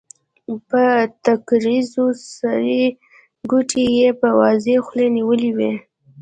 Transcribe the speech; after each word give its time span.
په 0.69 0.81
نکريزو 1.25 2.05
سرې 2.33 2.83
ګوتې 3.49 3.83
يې 3.97 4.09
په 4.21 4.29
وازې 4.39 4.75
خولې 4.85 5.07
نيولې 5.17 5.51
وې. 5.57 5.73